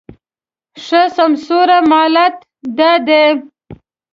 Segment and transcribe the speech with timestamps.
[0.83, 2.35] ښه سمسوره مالت
[2.77, 3.23] دا دی